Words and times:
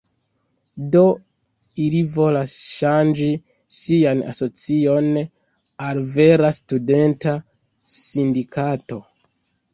Do 0.93 1.01
ili 1.83 1.99
volas 2.13 2.53
ŝanĝi 2.69 3.27
sian 3.81 4.25
asocion 4.33 5.11
al 5.89 6.01
vera 6.17 6.51
studenta 6.59 7.37
sindikato. 7.93 9.01